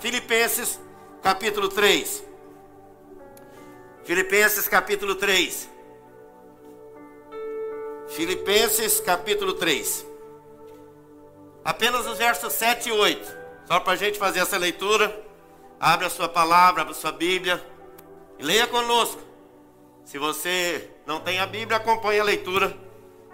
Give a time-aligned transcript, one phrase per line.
[0.00, 0.80] Filipenses
[1.22, 2.24] capítulo 3.
[4.04, 5.68] Filipenses capítulo 3.
[8.08, 10.04] Filipenses capítulo 3.
[11.64, 13.36] Apenas os versos 7 e 8.
[13.66, 15.24] Só para a gente fazer essa leitura.
[15.78, 17.64] Abre a sua palavra, abre a sua Bíblia.
[18.40, 19.20] E leia conosco.
[20.04, 22.76] Se você não tem a Bíblia, acompanhe a leitura.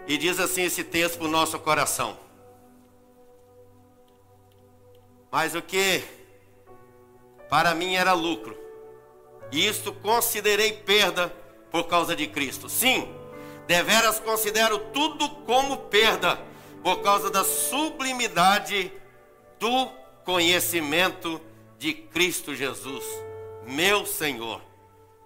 [0.06, 2.18] E diz assim esse texto para o nosso coração.
[5.30, 6.17] Mas o que
[7.48, 8.56] para mim era lucro.
[9.50, 11.32] E isto considerei perda
[11.70, 12.68] por causa de Cristo.
[12.68, 13.08] Sim,
[13.66, 16.38] deveras considero tudo como perda
[16.82, 18.92] por causa da sublimidade
[19.58, 19.88] do
[20.24, 21.40] conhecimento
[21.78, 23.04] de Cristo Jesus,
[23.66, 24.60] meu Senhor,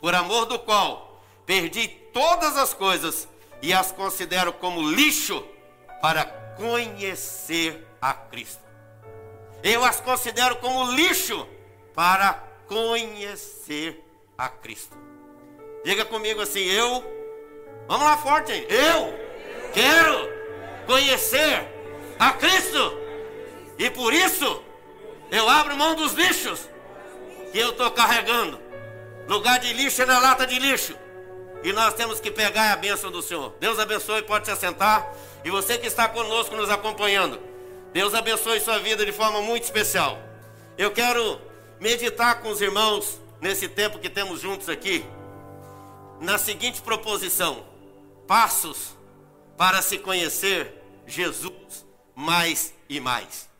[0.00, 3.28] por amor do qual perdi todas as coisas
[3.60, 5.44] e as considero como lixo
[6.00, 6.24] para
[6.56, 8.62] conhecer a Cristo.
[9.62, 11.46] Eu as considero como lixo
[11.94, 14.02] para conhecer
[14.36, 14.96] a Cristo.
[15.84, 17.04] Diga comigo assim, eu,
[17.86, 19.14] vamos lá forte, eu
[19.72, 20.28] quero
[20.86, 21.66] conhecer
[22.18, 22.98] a Cristo.
[23.78, 24.62] E por isso
[25.30, 26.68] eu abro mão dos lixos
[27.50, 28.60] que eu estou carregando.
[29.26, 30.96] Lugar de lixo é na lata de lixo.
[31.62, 33.54] E nós temos que pegar a bênção do Senhor.
[33.60, 35.14] Deus abençoe, pode se assentar.
[35.44, 37.40] E você que está conosco nos acompanhando,
[37.92, 40.18] Deus abençoe sua vida de forma muito especial.
[40.76, 41.40] Eu quero
[41.82, 45.04] meditar com os irmãos nesse tempo que temos juntos aqui,
[46.20, 47.66] na seguinte proposição:
[48.26, 48.96] passos
[49.58, 50.72] para se conhecer
[51.08, 53.50] Jesus mais e mais.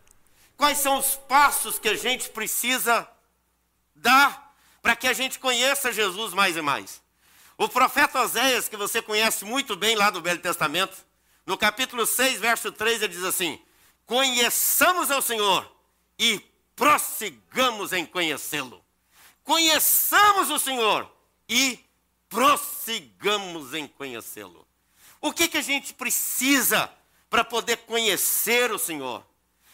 [0.56, 3.08] Quais são os passos que a gente precisa
[3.92, 7.02] dar para que a gente conheça Jesus mais e mais?
[7.58, 10.96] O profeta Oséias, que você conhece muito bem lá do Velho Testamento,
[11.44, 13.60] no capítulo 6, verso 3, ele diz assim:
[14.06, 15.68] Conheçamos ao Senhor
[16.16, 18.82] e prossigamos em conhecê-lo.
[19.44, 21.10] Conheçamos o Senhor
[21.48, 21.78] e
[22.28, 24.66] prossigamos em conhecê-lo.
[25.20, 26.90] O que, que a gente precisa
[27.28, 29.24] para poder conhecer o Senhor?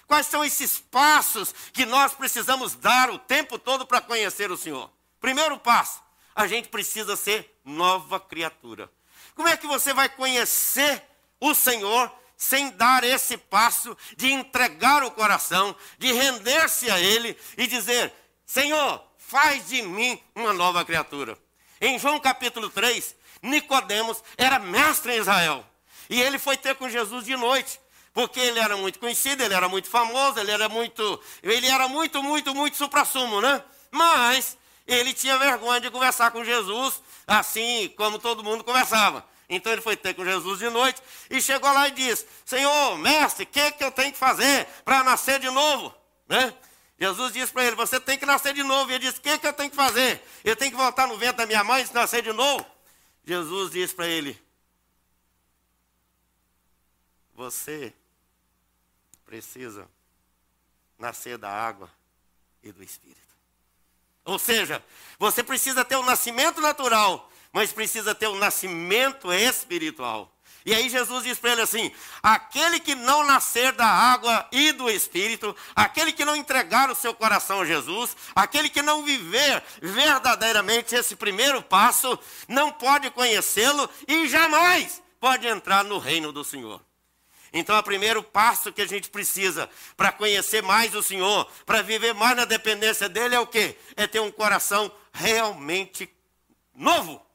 [0.06, 4.90] Quais são esses passos que nós precisamos dar o tempo todo para conhecer o Senhor?
[5.20, 6.02] Primeiro passo,
[6.34, 8.90] a gente precisa ser nova criatura.
[9.34, 11.02] Como é que você vai conhecer
[11.40, 17.66] o Senhor sem dar esse passo de entregar o coração, de render-se a Ele e
[17.66, 18.12] dizer:
[18.46, 21.36] Senhor, faz de mim uma nova criatura.
[21.80, 25.66] Em João capítulo 3, Nicodemos era mestre em Israel.
[26.08, 27.78] E ele foi ter com Jesus de noite,
[28.14, 32.22] porque ele era muito conhecido, ele era muito famoso, ele era muito, ele era muito,
[32.22, 33.62] muito, muito supra-sumo, né?
[33.90, 34.56] Mas
[34.86, 39.24] ele tinha vergonha de conversar com Jesus assim como todo mundo conversava.
[39.48, 43.44] Então ele foi ter com Jesus de noite e chegou lá e disse: Senhor, mestre,
[43.44, 45.94] o que, que eu tenho que fazer para nascer de novo?
[46.28, 46.54] Né?
[46.98, 48.90] Jesus disse para ele: Você tem que nascer de novo.
[48.90, 50.22] E ele disse: O que, que eu tenho que fazer?
[50.44, 52.64] Eu tenho que voltar no vento da minha mãe e nascer de novo?
[53.24, 54.38] Jesus disse para ele:
[57.34, 57.94] Você
[59.24, 59.88] precisa
[60.98, 61.90] nascer da água
[62.62, 63.18] e do Espírito.
[64.24, 64.84] Ou seja,
[65.18, 70.32] você precisa ter o um nascimento natural mas precisa ter um nascimento espiritual.
[70.64, 71.90] E aí Jesus diz para ele assim:
[72.22, 77.12] aquele que não nascer da água e do Espírito, aquele que não entregar o seu
[77.12, 82.16] coração a Jesus, aquele que não viver verdadeiramente esse primeiro passo,
[82.46, 86.80] não pode conhecê-lo e jamais pode entrar no reino do Senhor.
[87.52, 92.14] Então, o primeiro passo que a gente precisa para conhecer mais o Senhor, para viver
[92.14, 93.76] mais na dependência dele, é o quê?
[93.96, 96.08] É ter um coração realmente
[96.72, 97.26] novo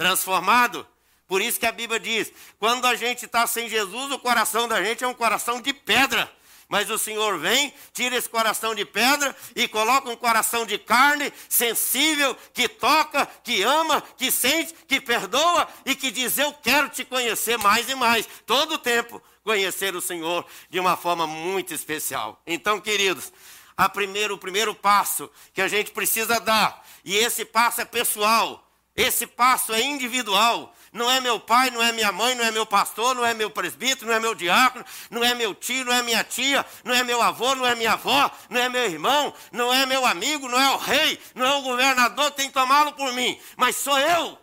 [0.00, 0.86] transformado.
[1.28, 4.82] Por isso que a Bíblia diz: quando a gente está sem Jesus, o coração da
[4.82, 6.32] gente é um coração de pedra.
[6.70, 11.32] Mas o Senhor vem, tira esse coração de pedra e coloca um coração de carne,
[11.48, 17.04] sensível, que toca, que ama, que sente, que perdoa e que diz: Eu quero te
[17.04, 22.40] conhecer mais e mais, todo o tempo, conhecer o Senhor de uma forma muito especial.
[22.46, 23.30] Então, queridos,
[23.76, 28.69] a primeiro, o primeiro passo que a gente precisa dar, e esse passo é pessoal,
[28.96, 30.74] esse passo é individual.
[30.92, 33.48] Não é meu pai, não é minha mãe, não é meu pastor, não é meu
[33.48, 37.04] presbítero, não é meu diácono, não é meu tio, não é minha tia, não é
[37.04, 40.60] meu avô, não é minha avó, não é meu irmão, não é meu amigo, não
[40.60, 43.40] é o rei, não é o governador tem que tomá-lo por mim.
[43.56, 44.36] Mas sou eu,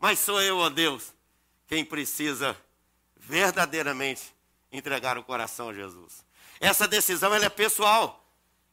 [0.00, 1.14] mas sou eu, ó Deus,
[1.68, 2.56] quem precisa
[3.16, 4.22] verdadeiramente
[4.72, 6.24] entregar o coração a Jesus.
[6.58, 8.24] Essa decisão ela é pessoal,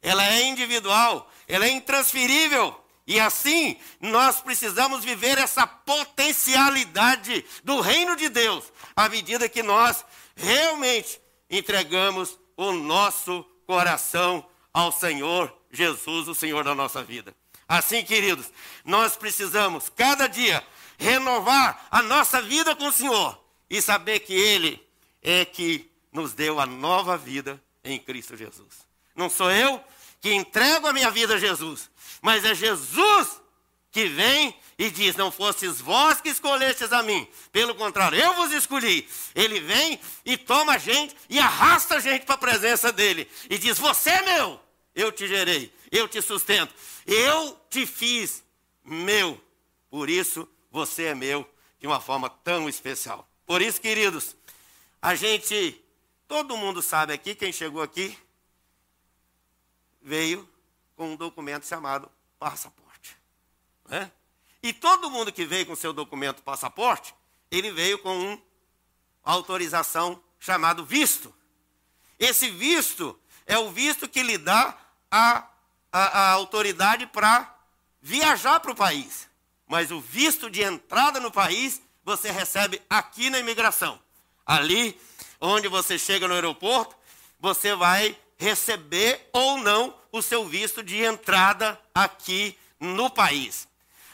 [0.02, 2.76] ela é individual, ela é intransferível.
[3.10, 10.06] E assim, nós precisamos viver essa potencialidade do reino de Deus, à medida que nós
[10.36, 11.20] realmente
[11.50, 17.34] entregamos o nosso coração ao Senhor Jesus, o Senhor da nossa vida.
[17.68, 18.52] Assim, queridos,
[18.86, 20.64] nós precisamos cada dia
[21.00, 24.80] renovar a nossa vida com o Senhor e saber que Ele
[25.24, 28.88] é que nos deu a nova vida em Cristo Jesus.
[29.16, 29.84] Não sou eu
[30.22, 31.90] que entrego a minha vida a Jesus,
[32.22, 33.42] mas é Jesus
[33.92, 38.52] que vem e diz: Não fostes vós que escolhestes a mim, pelo contrário, eu vos
[38.52, 39.08] escolhi.
[39.36, 43.58] Ele vem e toma a gente e arrasta a gente para a presença dele e
[43.58, 44.60] diz: Você é meu,
[44.96, 46.74] eu te gerei, eu te sustento,
[47.06, 48.44] eu te fiz
[48.84, 49.40] meu,
[49.90, 51.50] por isso você é meu
[51.80, 53.28] de uma forma tão especial.
[53.46, 54.36] Por isso, queridos,
[55.02, 55.82] a gente,
[56.28, 58.18] todo mundo sabe aqui, quem chegou aqui,
[60.02, 60.48] veio
[61.00, 63.16] com um documento chamado passaporte.
[63.88, 64.12] Né?
[64.62, 67.16] E todo mundo que veio com seu documento passaporte,
[67.50, 68.42] ele veio com uma
[69.24, 71.34] autorização chamado visto.
[72.20, 73.18] Esse visto
[73.48, 74.78] é o visto que lhe dá
[75.10, 75.48] a,
[75.90, 77.50] a, a autoridade para
[78.02, 79.30] viajar para o país.
[79.66, 83.98] Mas o visto de entrada no país você recebe aqui na imigração.
[84.46, 85.00] Ali,
[85.40, 86.94] onde você chega no aeroporto,
[87.40, 93.68] você vai receber ou não o seu visto de entrada aqui no país.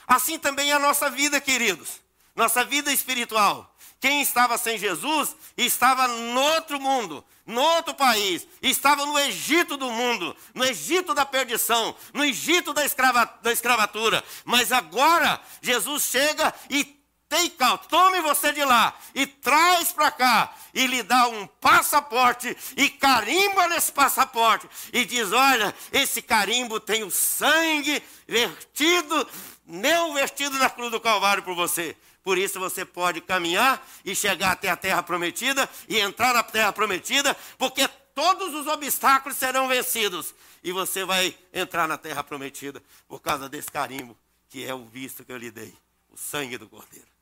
[0.08, 2.02] Assim também é a nossa vida, queridos.
[2.36, 3.76] Nossa vida espiritual.
[4.00, 9.90] Quem estava sem Jesus estava no outro mundo, no outro país, estava no Egito do
[9.90, 14.24] mundo, no Egito da perdição, no Egito da, escrava, da escravatura.
[14.44, 16.96] Mas agora Jesus chega e
[17.30, 22.56] take out, tome você de lá e traz para cá e lhe dá um passaporte
[22.76, 29.28] e carimba nesse passaporte e diz: Olha, esse carimbo tem o sangue vertido,
[29.66, 31.96] meu vestido na cruz do Calvário por você.
[32.24, 36.74] Por isso você pode caminhar e chegar até a terra prometida e entrar na terra
[36.74, 40.34] prometida, porque todos os obstáculos serão vencidos
[40.64, 44.18] e você vai entrar na terra prometida por causa desse carimbo
[44.56, 45.74] que é o visto que eu lhe dei,
[46.10, 47.15] o sangue do Cordeiro.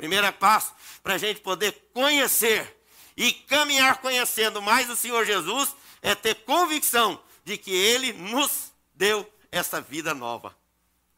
[0.00, 2.74] Primeiro passo para a gente poder conhecer
[3.14, 9.30] e caminhar conhecendo mais o Senhor Jesus é ter convicção de que Ele nos deu
[9.52, 10.56] essa vida nova,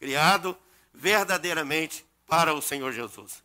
[0.00, 0.58] criado
[0.93, 3.40] verdadeiramente para o Senhor Jesus.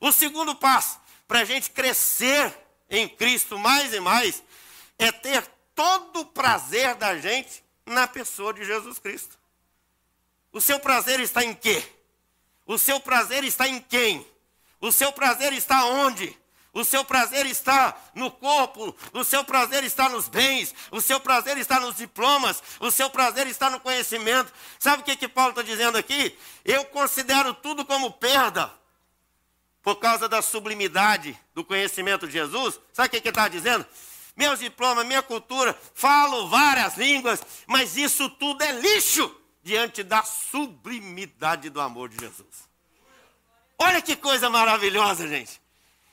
[0.00, 0.98] O segundo passo,
[1.28, 2.52] para a gente crescer
[2.88, 4.42] em Cristo mais e mais,
[4.98, 9.38] é ter todo o prazer da gente na pessoa de Jesus Cristo.
[10.52, 11.80] O seu prazer está em quê?
[12.66, 14.26] O seu prazer está em quem?
[14.80, 16.36] O seu prazer está onde?
[16.72, 21.58] O seu prazer está no corpo, o seu prazer está nos bens, o seu prazer
[21.58, 24.52] está nos diplomas, o seu prazer está no conhecimento.
[24.78, 26.38] Sabe o que, que Paulo está dizendo aqui?
[26.64, 28.72] Eu considero tudo como perda
[29.82, 32.78] por causa da sublimidade do conhecimento de Jesus.
[32.92, 33.84] Sabe o que, que ele está dizendo?
[34.36, 41.68] Meus diplomas, minha cultura, falo várias línguas, mas isso tudo é lixo diante da sublimidade
[41.68, 42.69] do amor de Jesus.
[43.82, 45.58] Olha que coisa maravilhosa, gente.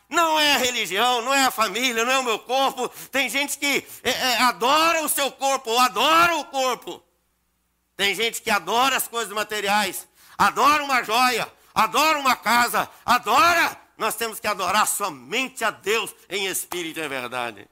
[0.10, 2.88] Não é a religião, não é a família, não é o meu corpo.
[3.12, 7.04] Tem gente que é, é, adora o seu corpo, ou adora o corpo.
[7.98, 13.78] Tem gente que adora as coisas materiais, adora uma joia, adora uma casa, adora.
[13.98, 17.68] Nós temos que adorar somente a Deus em espírito e verdade.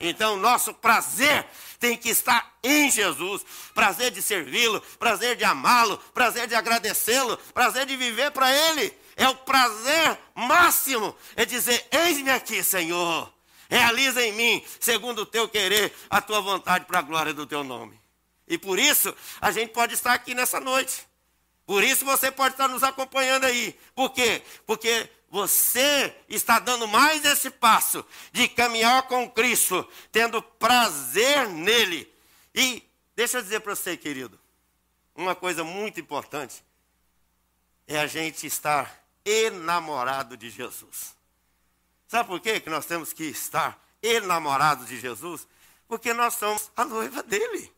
[0.00, 1.46] Então, nosso prazer
[1.78, 3.46] tem que estar em Jesus.
[3.72, 9.26] Prazer de servi-lo, prazer de amá-lo, prazer de agradecê-lo, prazer de viver para Ele é
[9.28, 13.32] o prazer máximo, é dizer: Eis-me aqui, Senhor,
[13.68, 17.64] realiza em mim, segundo o teu querer, a tua vontade para a glória do teu
[17.64, 17.98] nome.
[18.46, 21.06] E por isso, a gente pode estar aqui nessa noite.
[21.64, 23.76] Por isso você pode estar nos acompanhando aí.
[23.94, 24.42] Por quê?
[24.64, 32.08] Porque você está dando mais esse passo de caminhar com Cristo, tendo prazer nele.
[32.54, 32.84] E
[33.16, 34.38] deixa eu dizer para você, querido,
[35.14, 36.62] uma coisa muito importante
[37.86, 41.16] é a gente estar enamorado de Jesus.
[42.06, 45.46] Sabe por quê que nós temos que estar enamorados de Jesus?
[45.88, 47.72] Porque nós somos a noiva dele.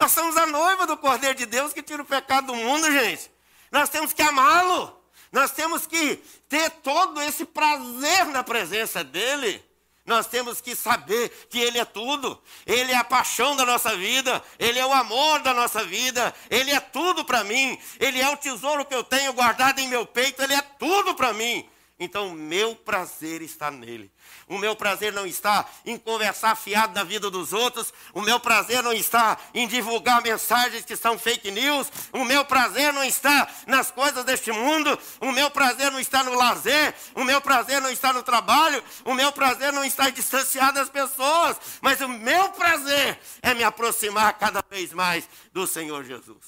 [0.00, 3.30] Nós somos a noiva do Cordeiro de Deus que tira o pecado do mundo, gente.
[3.70, 4.96] Nós temos que amá-lo.
[5.32, 6.16] Nós temos que
[6.48, 9.67] ter todo esse prazer na presença dele.
[10.08, 12.40] Nós temos que saber que Ele é tudo.
[12.66, 14.42] Ele é a paixão da nossa vida.
[14.58, 16.34] Ele é o amor da nossa vida.
[16.48, 17.78] Ele é tudo para mim.
[18.00, 20.42] Ele é o tesouro que eu tenho guardado em meu peito.
[20.42, 21.68] Ele é tudo para mim.
[22.00, 24.08] Então, o meu prazer está nele.
[24.46, 27.92] O meu prazer não está em conversar fiado da vida dos outros.
[28.14, 31.90] O meu prazer não está em divulgar mensagens que são fake news.
[32.12, 34.96] O meu prazer não está nas coisas deste mundo.
[35.20, 36.94] O meu prazer não está no lazer.
[37.16, 38.82] O meu prazer não está no trabalho.
[39.04, 41.56] O meu prazer não está em distanciar das pessoas.
[41.80, 46.46] Mas o meu prazer é me aproximar cada vez mais do Senhor Jesus.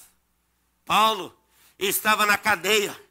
[0.85, 1.37] Paulo
[1.77, 3.10] estava na cadeia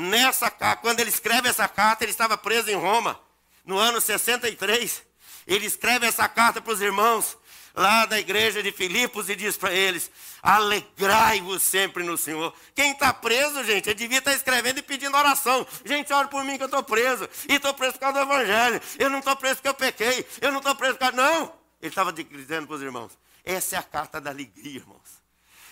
[0.00, 3.20] Nessa quando ele escreve essa carta, ele estava preso em Roma,
[3.66, 5.02] no ano 63.
[5.46, 7.36] Ele escreve essa carta para os irmãos
[7.74, 10.10] lá da igreja de Filipos e diz para eles:
[10.42, 12.54] alegrai-vos sempre no Senhor.
[12.74, 15.66] Quem está preso, gente, ele devia estar tá escrevendo e pedindo oração.
[15.84, 17.28] Gente, ora por mim que eu estou preso.
[17.46, 18.80] E estou preso por causa do Evangelho.
[18.98, 20.26] Eu não estou preso porque eu pequei.
[20.40, 21.16] Eu não estou preso por causa.
[21.16, 21.52] Não!
[21.78, 25.20] Ele estava dizendo para os irmãos: essa é a carta da alegria, irmãos.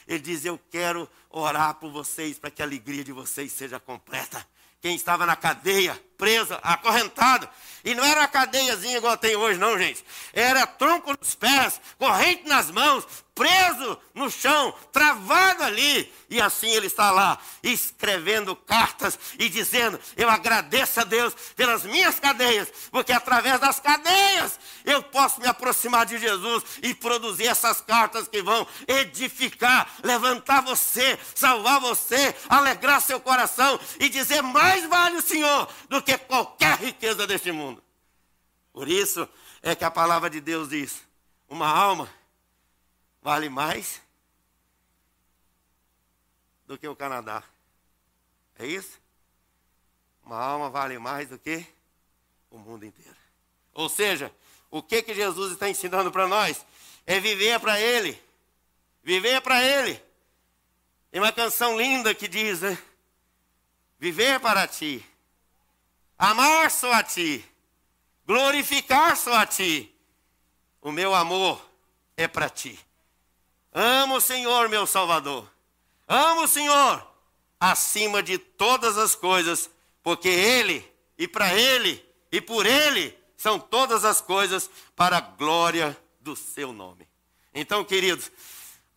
[0.09, 4.45] Ele diz: Eu quero orar por vocês para que a alegria de vocês seja completa.
[4.81, 7.49] Quem estava na cadeia, preso, acorrentado,
[7.85, 10.05] e não era uma cadeiazinha igual tem hoje, não, gente.
[10.33, 13.05] Era tronco nos pés, corrente nas mãos,
[13.39, 16.13] preso no chão, travado ali.
[16.29, 22.19] E assim ele está lá, escrevendo cartas e dizendo: Eu agradeço a Deus pelas minhas
[22.19, 28.27] cadeias, porque através das cadeias eu posso me aproximar de Jesus e produzir essas cartas
[28.27, 35.23] que vão edificar, levantar você, salvar você, alegrar seu coração e dizer: Mais vale o
[35.23, 37.81] Senhor do que qualquer riqueza deste mundo.
[38.73, 39.29] Por isso
[39.63, 41.03] é que a palavra de Deus diz:
[41.49, 42.18] Uma alma
[43.23, 44.01] vale mais
[46.67, 47.43] do que o Canadá.
[48.59, 49.01] É isso?
[50.25, 51.67] Uma alma vale mais do que
[52.51, 53.17] o mundo inteiro.
[53.73, 54.33] Ou seja,
[54.71, 56.65] o que que Jesus está ensinando para nós?
[57.07, 58.21] É viver para Ele.
[59.03, 60.03] Viver para Ele.
[61.11, 62.77] Tem uma canção linda que diz, né?
[63.99, 65.05] Viver para Ti.
[66.19, 67.45] Amar só a Ti.
[68.27, 69.95] Glorificar só a Ti.
[70.83, 71.67] O meu amor
[72.17, 72.79] é para Ti.
[73.73, 75.51] Amo o Senhor, meu Salvador.
[76.07, 77.07] Amo o Senhor
[77.61, 79.71] acima de todas as coisas,
[80.03, 80.87] porque Ele,
[81.19, 86.73] e para Ele, e por Ele, são todas as coisas para a glória do seu
[86.73, 87.09] nome.
[87.55, 88.31] Então, queridos,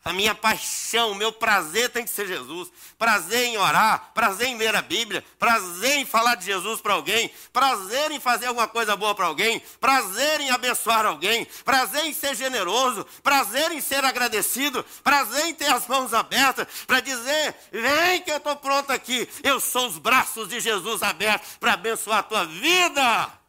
[0.03, 2.72] a minha paixão, o meu prazer tem que ser Jesus.
[2.98, 7.31] Prazer em orar, prazer em ler a Bíblia, prazer em falar de Jesus para alguém,
[7.53, 12.36] prazer em fazer alguma coisa boa para alguém, prazer em abençoar alguém, prazer em ser
[12.36, 18.31] generoso, prazer em ser agradecido, prazer em ter as mãos abertas para dizer: vem que
[18.31, 19.29] eu estou pronto aqui.
[19.43, 23.40] Eu sou os braços de Jesus abertos para abençoar a tua vida.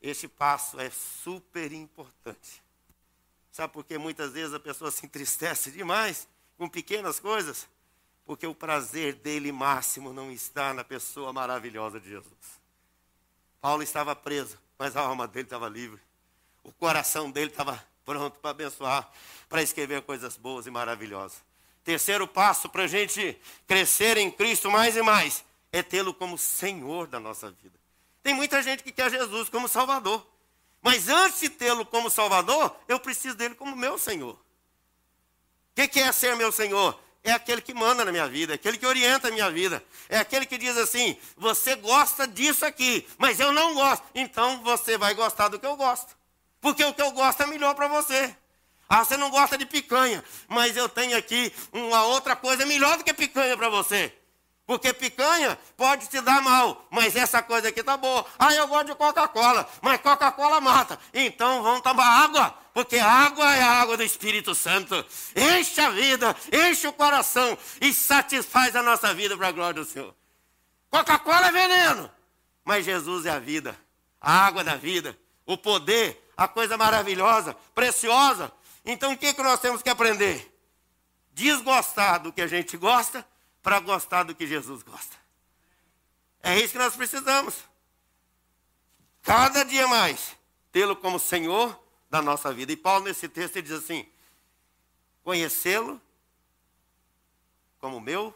[0.00, 2.62] Este passo é super importante.
[3.50, 7.68] Sabe por que muitas vezes a pessoa se entristece demais com pequenas coisas?
[8.24, 12.60] Porque o prazer dele máximo não está na pessoa maravilhosa de Jesus.
[13.60, 16.00] Paulo estava preso, mas a alma dele estava livre.
[16.62, 19.10] O coração dele estava pronto para abençoar,
[19.48, 21.42] para escrever coisas boas e maravilhosas.
[21.82, 23.36] Terceiro passo para a gente
[23.66, 27.78] crescer em Cristo mais e mais é tê-lo como Senhor da nossa vida.
[28.22, 30.26] Tem muita gente que quer Jesus como Salvador.
[30.82, 34.34] Mas antes de tê-lo como Salvador, eu preciso dele como meu Senhor.
[34.34, 34.38] O
[35.74, 36.98] que, que é ser meu Senhor?
[37.22, 39.84] É aquele que manda na minha vida, é aquele que orienta a minha vida.
[40.08, 44.04] É aquele que diz assim: você gosta disso aqui, mas eu não gosto.
[44.14, 46.16] Então você vai gostar do que eu gosto.
[46.60, 48.34] Porque o que eu gosto é melhor para você.
[48.88, 53.04] Ah, você não gosta de picanha, mas eu tenho aqui uma outra coisa melhor do
[53.04, 54.16] que picanha para você.
[54.68, 58.26] Porque picanha pode te dar mal, mas essa coisa aqui tá boa.
[58.38, 61.00] Ah, eu gosto de Coca-Cola, mas Coca-Cola mata.
[61.14, 64.94] Então vamos tomar água, porque água é a água do Espírito Santo.
[65.34, 69.86] Enche a vida, enche o coração e satisfaz a nossa vida para a glória do
[69.88, 70.14] Senhor.
[70.90, 72.10] Coca-Cola é veneno,
[72.62, 73.74] mas Jesus é a vida,
[74.20, 78.52] a água da vida, o poder, a coisa maravilhosa, preciosa.
[78.84, 80.54] Então o que, que nós temos que aprender?
[81.32, 83.24] Desgostar do que a gente gosta
[83.68, 85.14] para gostar do que Jesus gosta.
[86.42, 87.54] É isso que nós precisamos.
[89.20, 90.34] Cada dia mais,
[90.72, 92.72] tê-lo como Senhor da nossa vida.
[92.72, 94.08] E Paulo, nesse texto, ele diz assim:
[95.22, 96.00] conhecê-lo
[97.78, 98.34] como meu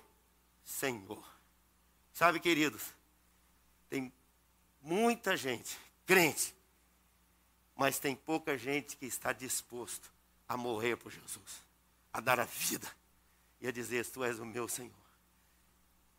[0.63, 1.25] Senhor.
[2.13, 2.83] Sabe, queridos,
[3.89, 4.13] tem
[4.83, 6.55] muita gente, crente,
[7.75, 10.13] mas tem pouca gente que está disposto
[10.47, 11.63] a morrer por Jesus,
[12.13, 12.87] a dar a vida
[13.63, 15.02] e a dizer: Tu és o meu Senhor.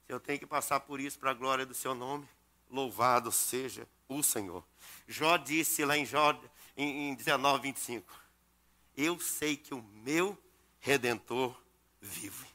[0.08, 2.28] Eu tenho que passar por isso para a glória do seu nome.
[2.70, 4.64] Louvado seja o Senhor.
[5.08, 6.38] Jó disse lá em Jó,
[6.76, 8.14] em, em 19, 25:
[8.96, 10.38] Eu sei que o meu
[10.80, 11.56] redentor
[12.02, 12.48] vive.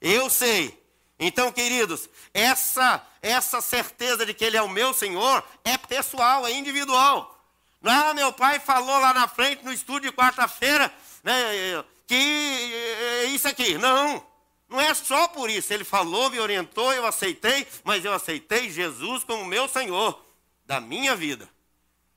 [0.00, 0.82] Eu sei
[1.18, 6.52] Então, queridos, essa essa certeza de que ele é o meu Senhor é pessoal, é
[6.52, 7.34] individual.
[7.80, 13.46] Não, meu pai falou lá na frente no estúdio de quarta-feira, né, que é isso
[13.48, 13.78] aqui.
[13.78, 14.26] Não,
[14.74, 15.72] não é só por isso.
[15.72, 20.20] Ele falou, me orientou, eu aceitei, mas eu aceitei Jesus como meu Senhor
[20.66, 21.48] da minha vida.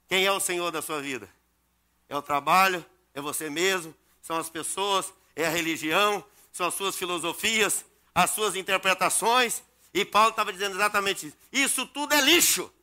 [0.08, 1.30] Quem é o Senhor da sua vida?
[2.10, 2.84] É o trabalho,
[3.14, 7.86] é você mesmo, são as pessoas, é a religião, são as suas filosofias,
[8.16, 9.62] as suas interpretações.
[9.94, 11.38] E Paulo estava dizendo exatamente isso.
[11.54, 12.74] Isso tudo é lixo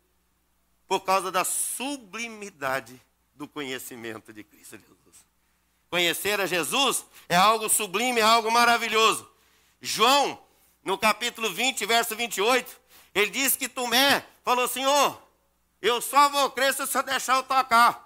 [0.87, 3.01] por causa da sublimidade
[3.35, 5.27] do conhecimento de Cristo Jesus.
[5.91, 9.34] Conhecer a Jesus é algo sublime, é algo maravilhoso.
[9.85, 10.43] João,
[10.83, 12.81] no capítulo 20, verso 28,
[13.15, 15.23] ele diz que Tomé falou: Senhor,
[15.81, 18.03] eu só vou crer se você deixar eu tocar.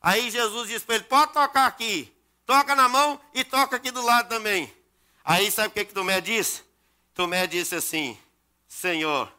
[0.00, 2.10] Aí Jesus disse para ele: Pode tocar aqui,
[2.46, 4.74] toca na mão e toca aqui do lado também.
[5.22, 6.62] Aí sabe o que, que Tomé disse?
[7.14, 8.18] Tomé disse assim:
[8.66, 9.30] Senhor,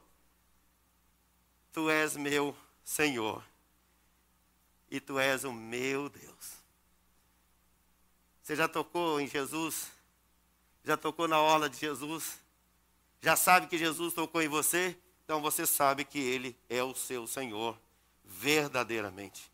[1.73, 3.43] tu és meu Senhor
[4.89, 6.61] e tu és o meu Deus.
[8.43, 9.87] Você já tocou em Jesus?
[10.83, 12.39] Já tocou na orla de Jesus?
[13.21, 14.97] Já sabe que Jesus tocou em você?
[15.23, 17.77] Então você sabe que Ele é o seu Senhor,
[18.25, 19.51] verdadeiramente.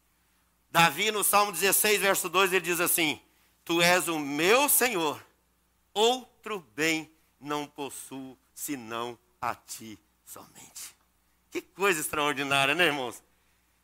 [0.71, 3.21] Davi, no Salmo 16, verso 2, ele diz assim:
[3.65, 5.23] Tu és o meu Senhor,
[5.93, 10.95] outro bem não possuo senão a ti somente.
[11.51, 13.23] Que coisa extraordinária, né, irmãos?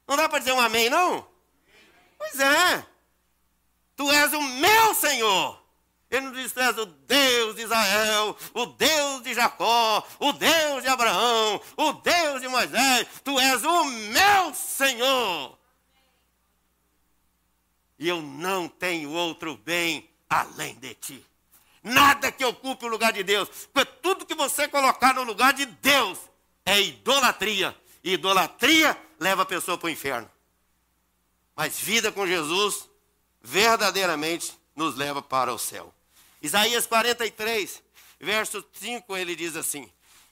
[0.08, 1.28] Não dá para dizer um amém, não?
[2.18, 2.86] Pois é.
[3.96, 5.62] Tu és o meu Senhor.
[6.15, 10.88] Ele diz tu és o Deus de Israel, o Deus de Jacó, o Deus de
[10.88, 13.08] Abraão, o Deus de Moisés.
[13.24, 15.58] Tu és o meu Senhor.
[17.98, 21.25] E eu não tenho outro bem além de ti.
[21.82, 23.50] Nada que ocupe o lugar de Deus.
[23.74, 26.20] Porque tudo que você colocar no lugar de Deus
[26.63, 27.75] é idolatria.
[28.03, 30.29] E idolatria leva a pessoa para o inferno.
[31.55, 32.88] Mas vida com Jesus
[33.41, 35.93] verdadeiramente nos leva para o céu.
[36.44, 37.82] Isaías 43,
[38.20, 39.90] verso 5, ele diz assim: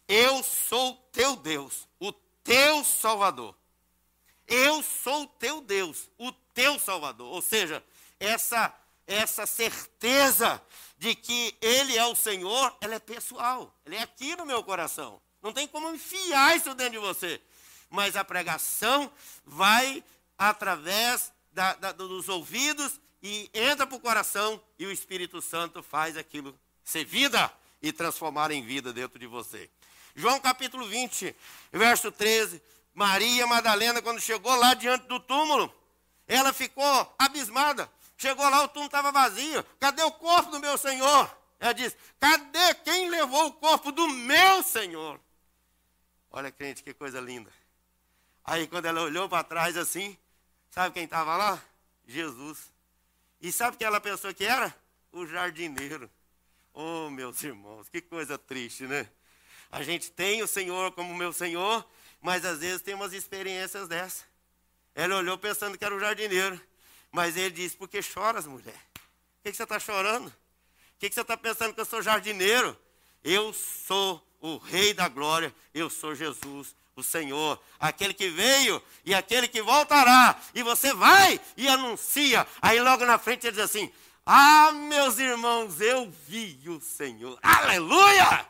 [0.08, 2.12] Eu sou teu Deus, o
[2.44, 3.56] teu Salvador.
[4.46, 7.34] Eu sou teu Deus, o teu Salvador.
[7.34, 7.82] Ou seja,
[8.20, 8.78] essa
[9.08, 10.62] essa certeza
[10.98, 13.74] de que ele é o Senhor, ela é pessoal.
[13.86, 15.22] Ela é aqui no meu coração.
[15.42, 17.42] Não tem como enfiar isso dentro de você.
[17.90, 19.12] Mas a pregação
[19.44, 20.04] vai
[20.38, 26.18] através da, da, dos ouvidos e entra para o coração e o Espírito Santo faz
[26.18, 29.70] aquilo ser vida e transformar em vida dentro de você.
[30.16, 31.36] João capítulo 20,
[31.72, 32.62] verso 13.
[32.94, 35.74] Maria Madalena, quando chegou lá diante do túmulo,
[36.28, 37.90] ela ficou abismada.
[38.18, 39.64] Chegou lá, o túmulo estava vazio.
[39.80, 41.38] Cadê o corpo do meu Senhor?
[41.60, 45.20] Ela disse: Cadê quem levou o corpo do meu Senhor?
[46.30, 47.52] Olha, crente, que coisa linda.
[48.44, 50.18] Aí, quando ela olhou para trás assim,
[50.70, 51.62] sabe quem estava lá?
[52.08, 52.71] Jesus.
[53.42, 54.74] E sabe que ela pensou que era?
[55.12, 56.10] O jardineiro.
[56.74, 59.10] Oh, meus irmãos, que coisa triste, né?
[59.72, 61.86] A gente tem o Senhor como meu Senhor,
[62.22, 64.26] mas às vezes tem umas experiências dessa.
[64.94, 66.60] Ela olhou pensando que era o jardineiro.
[67.12, 68.76] Mas ele disse: Por que choras, mulher?
[68.96, 70.28] O que, que você está chorando?
[70.28, 70.34] O
[71.00, 72.78] que, que você está pensando que eu sou jardineiro?
[73.24, 79.14] Eu sou o Rei da Glória, eu sou Jesus, o Senhor, aquele que veio e
[79.14, 80.40] aquele que voltará.
[80.54, 82.46] E você vai e anuncia.
[82.62, 83.92] Aí logo na frente ele diz assim:
[84.26, 87.38] Ah, meus irmãos, eu vi o Senhor.
[87.42, 88.46] Aleluia!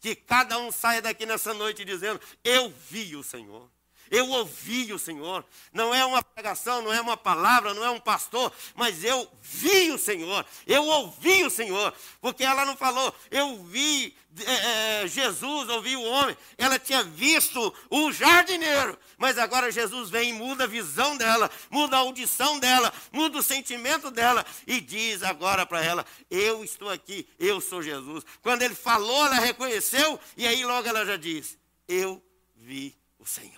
[0.00, 3.70] Que cada um saia daqui nessa noite dizendo: Eu vi o Senhor.
[4.10, 5.44] Eu ouvi o Senhor.
[5.72, 9.90] Não é uma pregação, não é uma palavra, não é um pastor, mas eu vi
[9.90, 10.46] o Senhor.
[10.66, 11.92] Eu ouvi o Senhor.
[12.20, 16.36] Porque ela não falou, eu vi é, é, Jesus, ouvi o homem.
[16.58, 18.98] Ela tinha visto o jardineiro.
[19.16, 23.42] Mas agora Jesus vem e muda a visão dela, muda a audição dela, muda o
[23.42, 28.24] sentimento dela e diz agora para ela: Eu estou aqui, eu sou Jesus.
[28.42, 31.56] Quando ele falou, ela reconheceu e aí logo ela já diz:
[31.88, 32.22] Eu
[32.56, 33.54] vi o Senhor.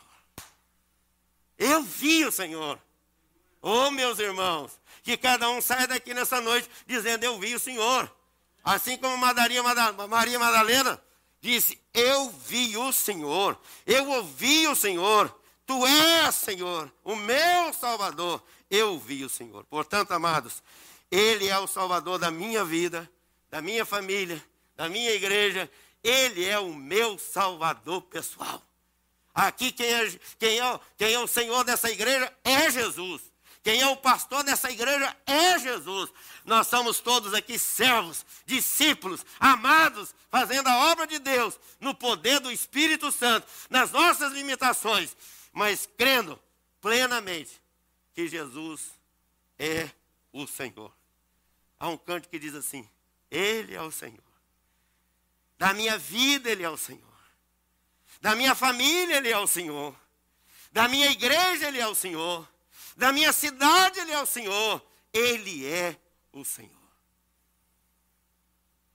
[1.59, 2.81] Eu vi o Senhor.
[3.61, 8.18] Oh, meus irmãos, que cada um saia daqui nessa noite dizendo: Eu vi o Senhor.
[8.65, 9.63] Assim como Maria,
[10.39, 11.01] Madalena
[11.41, 13.59] disse: Eu vi o Senhor.
[13.87, 15.35] Eu ouvi o Senhor.
[15.67, 18.43] Tu és, Senhor, o meu Salvador.
[18.71, 19.65] Eu vi o Senhor.
[19.65, 20.63] Portanto, amados,
[21.11, 23.11] Ele é o Salvador da minha vida,
[23.51, 24.43] da minha família,
[24.77, 25.71] da minha igreja.
[26.03, 28.63] Ele é o meu Salvador pessoal.
[29.35, 33.23] Aqui quem é, quem, é, quem é o Senhor dessa igreja é Jesus.
[33.63, 36.11] Quem é o pastor dessa igreja é Jesus.
[36.49, 42.51] Nós somos todos aqui servos, discípulos, amados, fazendo a obra de Deus no poder do
[42.51, 45.15] Espírito Santo, nas nossas limitações,
[45.53, 46.41] mas crendo
[46.81, 47.61] plenamente
[48.15, 48.93] que Jesus
[49.59, 49.91] é
[50.33, 50.91] o Senhor.
[51.79, 52.89] Há um canto que diz assim:
[53.31, 54.17] Ele é o Senhor.
[55.59, 57.03] Da minha vida, Ele é o Senhor.
[58.23, 59.95] Da minha família, Ele é o Senhor.
[60.73, 62.49] Da minha igreja, Ele é o Senhor.
[62.97, 64.83] Da minha cidade, Ele é o Senhor.
[65.13, 65.95] Ele é
[66.33, 66.89] o Senhor.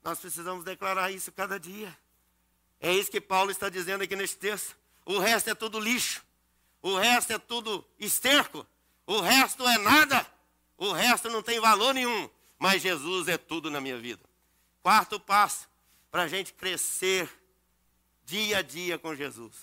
[0.03, 1.97] Nós precisamos declarar isso cada dia.
[2.79, 4.75] É isso que Paulo está dizendo aqui neste texto.
[5.05, 6.23] O resto é tudo lixo.
[6.81, 8.67] O resto é tudo esterco.
[9.07, 10.27] O resto é nada.
[10.77, 12.29] O resto não tem valor nenhum.
[12.59, 14.23] Mas Jesus é tudo na minha vida.
[14.81, 15.69] Quarto passo
[16.11, 17.29] para a gente crescer
[18.25, 19.53] dia a dia com Jesus.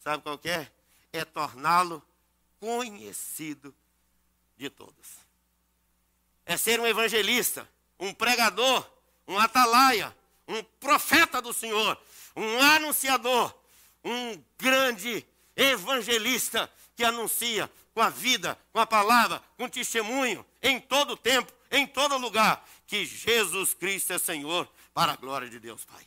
[0.00, 0.70] Sabe qual é?
[1.12, 2.02] É torná-lo
[2.58, 3.74] conhecido
[4.56, 5.23] de todos.
[6.46, 8.88] É ser um evangelista, um pregador,
[9.26, 10.14] um atalaia,
[10.46, 11.98] um profeta do Senhor,
[12.36, 13.54] um anunciador,
[14.04, 15.26] um grande
[15.56, 21.86] evangelista que anuncia com a vida, com a palavra, com testemunho, em todo tempo, em
[21.86, 26.06] todo lugar, que Jesus Cristo é Senhor, para a glória de Deus Pai.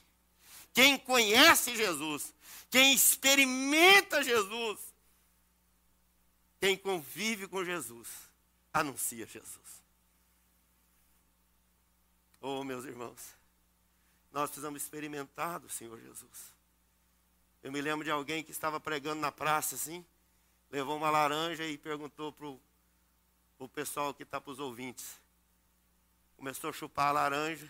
[0.74, 2.34] Quem conhece Jesus,
[2.70, 4.80] quem experimenta Jesus,
[6.60, 8.08] quem convive com Jesus,
[8.74, 9.87] anuncia Jesus.
[12.50, 13.36] Oh, meus irmãos,
[14.32, 16.54] nós precisamos experimentar do Senhor Jesus.
[17.62, 20.06] Eu me lembro de alguém que estava pregando na praça assim,
[20.72, 25.20] levou uma laranja e perguntou para o pessoal que está para os ouvintes.
[26.38, 27.70] Começou a chupar a laranja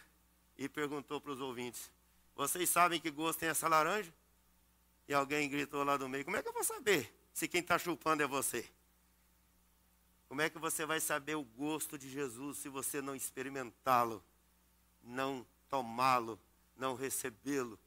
[0.55, 1.89] e perguntou para os ouvintes:
[2.35, 4.13] Vocês sabem que gosto tem essa laranja?
[5.07, 7.79] E alguém gritou lá do meio: Como é que eu vou saber se quem está
[7.79, 8.69] chupando é você?
[10.29, 14.23] Como é que você vai saber o gosto de Jesus se você não experimentá-lo,
[15.07, 16.39] não tomá-lo,
[16.75, 17.79] não recebê-lo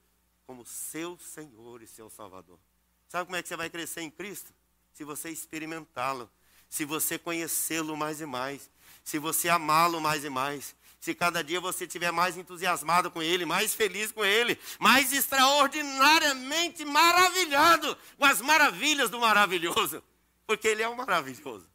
[0.47, 2.59] como seu Senhor e seu Salvador?
[3.09, 4.53] Sabe como é que você vai crescer em Cristo?
[4.93, 6.31] Se você experimentá-lo,
[6.69, 8.71] se você conhecê-lo mais e mais,
[9.05, 13.45] se você amá-lo mais e mais, se cada dia você estiver mais entusiasmado com Ele,
[13.45, 20.03] mais feliz com Ele, mais extraordinariamente maravilhado com as maravilhas do maravilhoso,
[20.47, 21.69] porque Ele é o maravilhoso.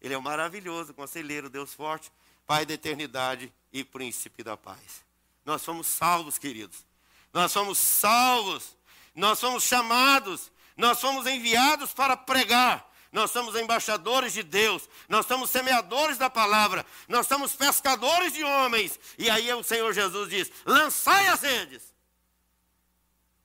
[0.00, 2.12] Ele é o maravilhoso, conselheiro, Deus forte,
[2.46, 5.04] Pai da eternidade e príncipe da paz.
[5.44, 6.84] Nós somos salvos, queridos.
[7.32, 8.76] Nós somos salvos.
[9.14, 10.50] Nós somos chamados.
[10.76, 12.88] Nós somos enviados para pregar.
[13.10, 19.00] Nós somos embaixadores de Deus, nós somos semeadores da palavra, nós somos pescadores de homens.
[19.16, 21.94] E aí o Senhor Jesus diz: lançai as redes.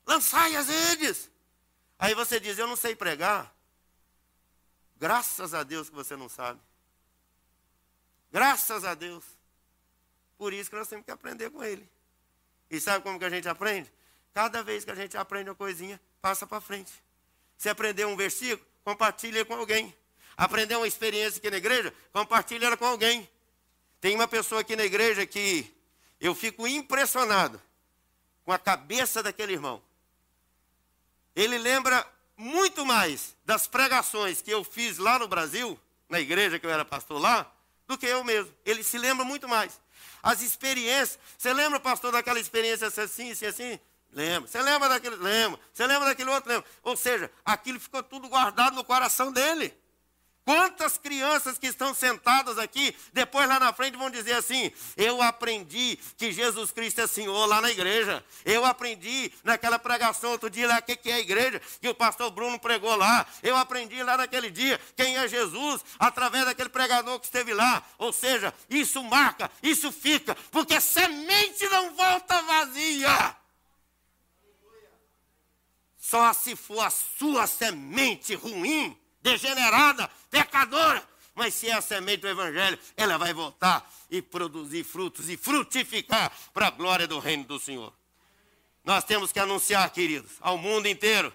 [0.05, 1.31] Lançai as redes.
[1.97, 3.53] Aí você diz: eu não sei pregar.
[4.97, 6.59] Graças a Deus que você não sabe.
[8.31, 9.23] Graças a Deus.
[10.43, 11.89] Por isso que nós temos que aprender com Ele.
[12.69, 13.89] E sabe como que a gente aprende?
[14.33, 16.91] Cada vez que a gente aprende uma coisinha, passa para frente.
[17.57, 19.95] Você aprendeu um versículo, compartilha com alguém.
[20.35, 23.29] Aprendeu uma experiência aqui na igreja, compartilha com alguém.
[24.01, 25.73] Tem uma pessoa aqui na igreja que
[26.19, 27.61] eu fico impressionado
[28.43, 29.81] com a cabeça daquele irmão.
[31.33, 35.79] Ele lembra muito mais das pregações que eu fiz lá no Brasil,
[36.09, 37.49] na igreja que eu era pastor lá,
[37.87, 38.53] do que eu mesmo.
[38.65, 39.81] Ele se lembra muito mais.
[40.23, 41.19] As experiências.
[41.37, 43.79] Você lembra, pastor, daquela experiência assim, assim, assim?
[44.13, 44.49] Lembra.
[44.49, 45.17] Você lembra daquele?
[45.17, 45.59] Lembra.
[45.73, 46.49] Você lembra daquele outro?
[46.49, 46.65] Lembra.
[46.81, 49.75] Ou seja, aquilo ficou tudo guardado no coração dele.
[50.45, 55.97] Quantas crianças que estão sentadas aqui, depois lá na frente vão dizer assim: Eu aprendi
[56.17, 58.23] que Jesus Cristo é Senhor lá na igreja.
[58.43, 61.95] Eu aprendi naquela pregação outro dia lá, o que, que é a igreja, que o
[61.95, 63.25] pastor Bruno pregou lá.
[63.41, 67.81] Eu aprendi lá naquele dia quem é Jesus, através daquele pregador que esteve lá.
[67.97, 73.37] Ou seja, isso marca, isso fica, porque semente não volta vazia.
[75.97, 81.03] Só se for a sua semente ruim, degenerada, pecadora.
[81.33, 86.31] Mas se é a semente do Evangelho, ela vai voltar e produzir frutos e frutificar
[86.53, 87.91] para a glória do reino do Senhor.
[88.83, 91.33] Nós temos que anunciar, queridos, ao mundo inteiro,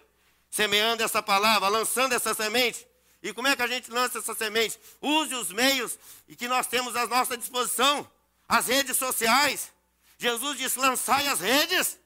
[0.50, 2.86] semeando essa palavra, lançando essa semente.
[3.20, 4.78] E como é que a gente lança essa semente?
[5.00, 5.98] Use os meios
[6.28, 8.08] e que nós temos à nossa disposição,
[8.48, 9.72] as redes sociais.
[10.18, 11.98] Jesus disse: lançai as redes.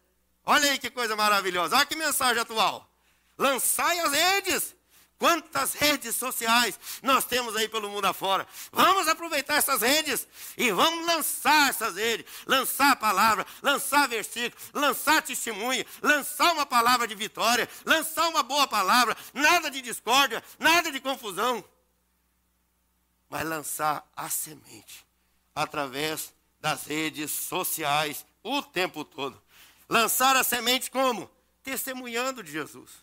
[0.44, 1.76] Olha aí que coisa maravilhosa.
[1.76, 2.88] Olha que mensagem atual.
[3.36, 4.74] Lançai as redes.
[5.22, 8.44] Quantas redes sociais nós temos aí pelo mundo afora?
[8.72, 15.22] Vamos aproveitar essas redes e vamos lançar essas redes, lançar a palavra, lançar versículo, lançar
[15.22, 20.98] testemunha, lançar uma palavra de vitória, lançar uma boa palavra, nada de discórdia, nada de
[20.98, 21.64] confusão.
[23.30, 25.06] mas lançar a semente
[25.54, 29.40] através das redes sociais o tempo todo.
[29.88, 31.30] Lançar a semente como?
[31.62, 33.01] Testemunhando de Jesus.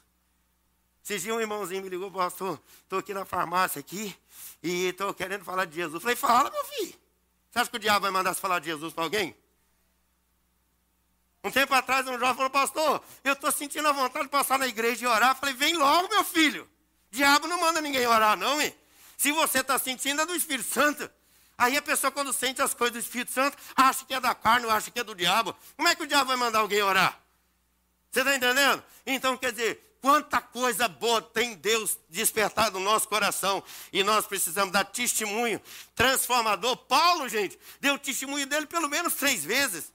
[1.09, 4.15] Esses dias um irmãozinho me ligou, pastor, estou aqui na farmácia aqui
[4.61, 6.03] e estou querendo falar de Jesus.
[6.03, 6.93] Falei, fala, meu filho.
[7.49, 9.35] Você acha que o diabo vai mandar falar de Jesus para alguém?
[11.43, 14.67] Um tempo atrás, um jovem falou, pastor, eu estou sentindo a vontade de passar na
[14.67, 15.35] igreja e orar.
[15.35, 16.69] Falei, vem logo, meu filho.
[17.09, 18.71] Diabo não manda ninguém orar, não, hein?
[19.17, 21.09] Se você está sentindo, é do Espírito Santo.
[21.57, 24.69] Aí a pessoa, quando sente as coisas do Espírito Santo, acha que é da carne
[24.69, 25.55] acha que é do diabo.
[25.75, 27.19] Como é que o diabo vai mandar alguém orar?
[28.11, 28.83] Você está entendendo?
[29.07, 33.63] Então, quer dizer, quanta coisa boa tem Deus despertado no nosso coração.
[33.91, 35.61] E nós precisamos dar testemunho
[35.95, 36.75] transformador.
[36.77, 39.91] Paulo, gente, deu testemunho dele pelo menos três vezes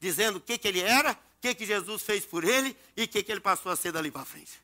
[0.00, 3.08] dizendo o que, que ele era, o que, que Jesus fez por ele e o
[3.08, 4.60] que, que ele passou a ser dali para frente.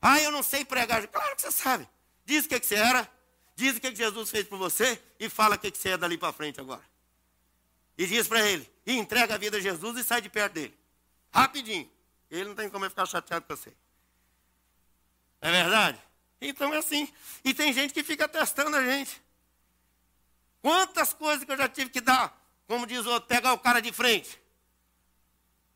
[0.00, 1.06] Ah, eu não sei pregar.
[1.08, 1.88] Claro que você sabe.
[2.24, 3.10] Diz o que, que você era,
[3.56, 5.96] diz o que, que Jesus fez por você e fala o que, que você é
[5.96, 6.82] dali para frente agora.
[7.98, 10.74] E diz para ele, e entrega a vida a Jesus e sai de perto dele.
[11.30, 11.90] Rapidinho.
[12.32, 13.72] Ele não tem como ficar chateado com você.
[15.40, 16.00] É verdade?
[16.40, 17.08] Então é assim.
[17.44, 19.22] E tem gente que fica testando a gente.
[20.60, 23.80] Quantas coisas que eu já tive que dar, como diz o outro, pegar o cara
[23.80, 24.42] de frente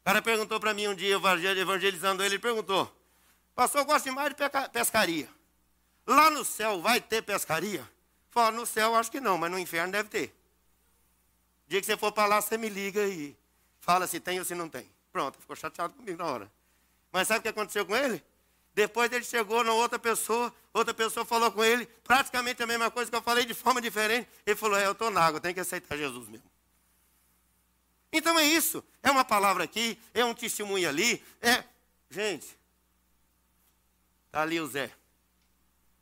[0.06, 1.16] cara perguntou para mim um dia,
[1.58, 2.96] evangelizando ele, ele perguntou:
[3.56, 4.36] Pastor, eu gosto demais de
[4.72, 5.28] pescaria.
[6.06, 7.84] Lá no céu vai ter pescaria?
[8.30, 10.28] Falei, no céu acho que não, mas no inferno deve ter.
[11.66, 13.36] O dia que você for para lá, você me liga e
[13.80, 14.88] fala se tem ou se não tem.
[15.16, 16.52] Pronto, ficou chateado comigo na hora.
[17.10, 18.22] Mas sabe o que aconteceu com ele?
[18.74, 23.10] Depois ele chegou na outra pessoa, outra pessoa falou com ele, praticamente a mesma coisa
[23.10, 24.28] que eu falei de forma diferente.
[24.44, 26.44] Ele falou: É, eu estou na água, tenho que aceitar Jesus mesmo.
[28.12, 28.84] Então é isso.
[29.02, 31.24] É uma palavra aqui, é um testemunho ali.
[31.40, 31.64] É.
[32.10, 32.54] Gente,
[34.26, 34.88] está ali o Zé.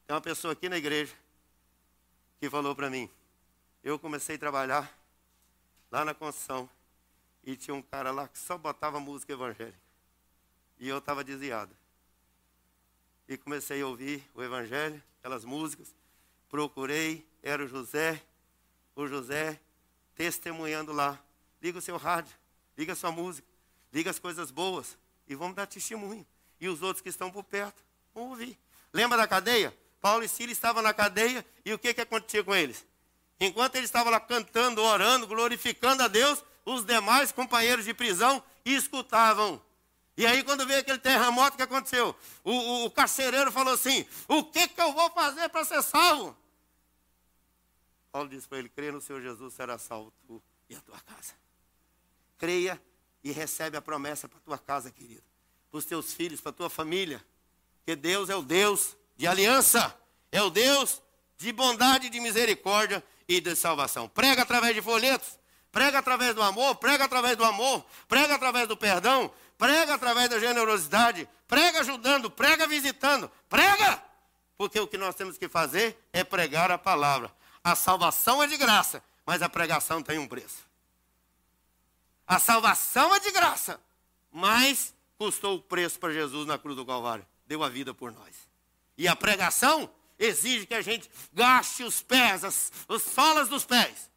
[0.09, 1.15] Tem uma pessoa aqui na igreja
[2.41, 3.09] que falou para mim.
[3.81, 4.93] Eu comecei a trabalhar
[5.89, 6.69] lá na construção
[7.45, 9.79] e tinha um cara lá que só botava música evangélica.
[10.79, 11.75] E eu estava desviado.
[13.29, 15.95] E comecei a ouvir o evangelho, aquelas músicas.
[16.49, 18.23] Procurei, era o José,
[18.95, 19.61] o José
[20.15, 21.21] testemunhando lá
[21.65, 22.35] liga o seu rádio,
[22.77, 23.49] liga a sua música,
[23.91, 26.27] liga as coisas boas e vamos dar testemunho.
[26.61, 27.83] E os outros que estão por perto
[28.15, 28.59] vão ouvir.
[28.93, 29.75] Lembra da cadeia?
[29.99, 32.87] Paulo e Silas estavam na cadeia e o que, que acontecia com eles?
[33.41, 39.61] Enquanto eles estavam lá cantando, orando, glorificando a Deus, os demais companheiros de prisão escutavam.
[40.17, 42.15] E aí, quando veio aquele terremoto, o que aconteceu?
[42.45, 46.37] O, o, o carcereiro falou assim: O que, que eu vou fazer para ser salvo?
[48.13, 51.35] Paulo disse para ele: Crê no Senhor Jesus, será salvo tu e a tua casa
[52.45, 52.79] creia
[53.23, 55.23] e recebe a promessa para tua casa, querido.
[55.71, 57.25] Para os teus filhos, para a tua família.
[57.87, 59.99] Que Deus é o Deus de aliança.
[60.31, 61.01] É o Deus
[61.39, 64.11] de bondade, de misericórdia e de salvação.
[64.11, 65.39] Prega através de folhetos.
[65.75, 70.39] Prega através do amor, prega através do amor, prega através do perdão, prega através da
[70.39, 74.01] generosidade, prega ajudando, prega visitando, prega!
[74.57, 77.29] Porque o que nós temos que fazer é pregar a palavra.
[77.65, 80.65] A salvação é de graça, mas a pregação tem um preço.
[82.25, 83.81] A salvação é de graça,
[84.31, 87.27] mas custou o preço para Jesus na cruz do Calvário.
[87.49, 88.37] Deu a vida por nós.
[88.97, 94.09] E a pregação exige que a gente gaste os pés, as, os solas dos pés,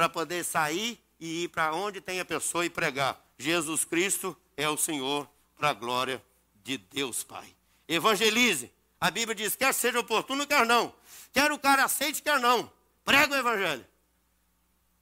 [0.00, 3.22] para poder sair e ir para onde tem a pessoa e pregar.
[3.36, 6.24] Jesus Cristo é o Senhor para a glória
[6.64, 7.54] de Deus Pai.
[7.86, 8.72] Evangelize.
[8.98, 10.94] A Bíblia diz: quer seja oportuno, quer não.
[11.34, 12.72] Quer o cara aceite, quer não.
[13.04, 13.86] Prega o Evangelho.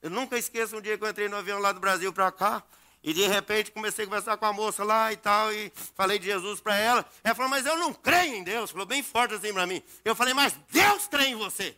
[0.03, 2.61] Eu nunca esqueço um dia que eu entrei no avião lá do Brasil para cá.
[3.01, 6.27] E de repente comecei a conversar com a moça lá e tal, e falei de
[6.27, 7.09] Jesus para ela.
[7.23, 8.73] Ela falou, mas eu não creio em Deus.
[8.73, 9.81] Falou bem forte assim para mim.
[10.05, 11.77] Eu falei, mas Deus crê em você.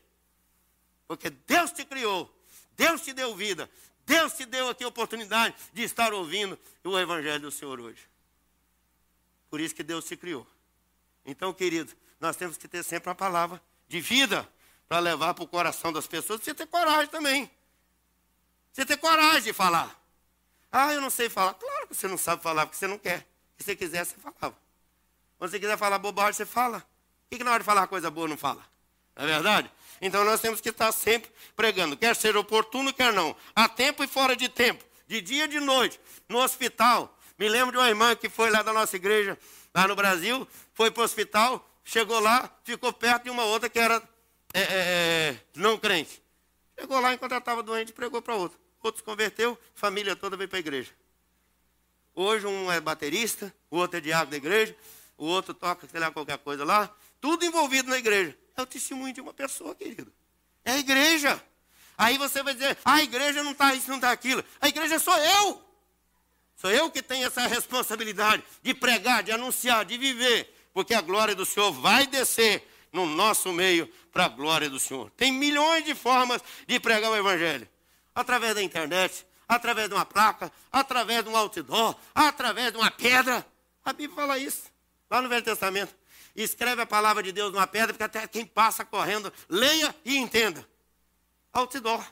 [1.07, 2.35] Porque Deus te criou,
[2.81, 3.71] Deus te deu vida,
[4.07, 8.09] Deus te deu aqui a oportunidade de estar ouvindo o Evangelho do Senhor hoje.
[9.51, 10.47] Por isso que Deus te criou.
[11.27, 14.49] Então, querido, nós temos que ter sempre a palavra de vida
[14.89, 16.41] para levar para o coração das pessoas.
[16.41, 17.51] Você ter coragem também.
[18.73, 19.95] Você ter coragem de falar.
[20.73, 21.53] Ah, eu não sei falar.
[21.53, 23.27] Claro que você não sabe falar, porque você não quer.
[23.59, 24.57] Se você quiser, você falava.
[25.37, 26.81] Quando você quiser falar bobagem, você fala.
[26.81, 28.65] Por que, que na hora de falar coisa boa não fala?
[29.15, 29.71] Não é verdade?
[30.01, 33.37] Então nós temos que estar sempre pregando, quer ser oportuno, quer não.
[33.55, 37.19] A tempo e fora de tempo, de dia e de noite, no hospital.
[37.39, 39.39] Me lembro de uma irmã que foi lá da nossa igreja,
[39.75, 43.79] lá no Brasil, foi para o hospital, chegou lá, ficou perto de uma outra que
[43.79, 44.03] era
[44.55, 46.23] é, é, é não crente.
[46.79, 48.59] Chegou lá, enquanto ela estava doente, pregou para outra.
[48.83, 50.91] Outro se converteu, família toda veio para a igreja.
[52.15, 54.75] Hoje um é baterista, o outro é diácono da igreja,
[55.17, 56.91] o outro toca, sei lá, qualquer coisa lá.
[57.21, 58.37] Tudo envolvido na igreja.
[58.61, 60.13] É o testemunho de uma pessoa, querido.
[60.65, 61.43] É a igreja.
[61.97, 64.45] Aí você vai dizer, ah, a igreja não está isso, não está aquilo.
[64.61, 65.63] A igreja sou eu.
[66.57, 70.55] Sou eu que tenho essa responsabilidade de pregar, de anunciar, de viver.
[70.75, 75.11] Porque a glória do Senhor vai descer no nosso meio para a glória do Senhor.
[75.13, 77.67] Tem milhões de formas de pregar o Evangelho.
[78.15, 83.47] Através da internet, através de uma placa, através de um outdoor, através de uma pedra.
[83.83, 84.65] A Bíblia fala isso,
[85.09, 86.00] lá no Velho Testamento.
[86.35, 90.67] Escreve a palavra de Deus numa pedra, porque até quem passa correndo, leia e entenda.
[91.53, 92.05] Outdoor.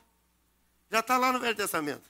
[0.91, 2.09] Já está lá no Velho Testamento.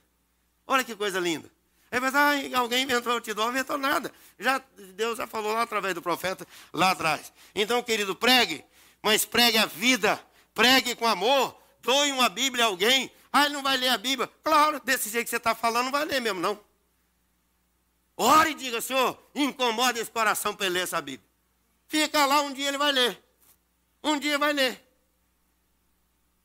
[0.66, 1.51] Olha que coisa linda.
[1.90, 4.12] É verdade, alguém inventou outdoor, não inventou nada.
[4.38, 4.62] Já,
[4.94, 7.33] Deus já falou lá através do profeta, lá atrás.
[7.55, 8.64] Então, querido, pregue,
[9.03, 10.23] mas pregue a vida,
[10.55, 13.11] pregue com amor, doe uma Bíblia a alguém.
[13.33, 14.31] Ah, ele não vai ler a Bíblia.
[14.42, 16.61] Claro, desse jeito que você está falando, não vai ler mesmo, não.
[18.16, 21.28] Ore e diga, Senhor, incomoda esse coração para ele ler essa Bíblia.
[21.88, 23.22] Fica lá, um dia ele vai ler.
[24.03, 24.81] Um dia vai ler.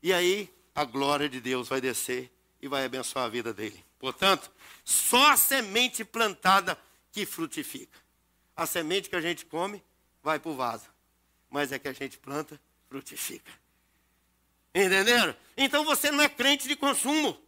[0.02, 2.30] E aí, a glória de Deus vai descer
[2.60, 3.84] e vai abençoar a vida dele.
[3.98, 4.50] Portanto,
[4.84, 6.78] só a semente plantada
[7.12, 7.98] que frutifica.
[8.56, 9.82] A semente que a gente come
[10.22, 10.86] vai para o vaso.
[11.50, 13.52] Mas é que a gente planta, frutifica.
[14.74, 15.36] Entenderam?
[15.56, 17.38] Então você não é crente de consumo.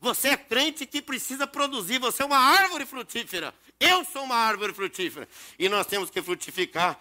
[0.00, 1.98] Você é crente que precisa produzir.
[1.98, 3.54] Você é uma árvore frutífera.
[3.78, 5.28] Eu sou uma árvore frutífera.
[5.58, 6.98] E nós temos que frutificar